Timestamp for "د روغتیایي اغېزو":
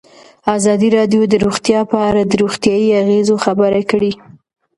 2.25-3.35